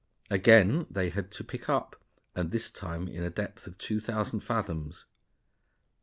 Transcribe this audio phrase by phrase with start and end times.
[0.31, 1.95] Again they had to pick up,
[2.33, 5.05] and this time in a depth of 2,000 fathoms.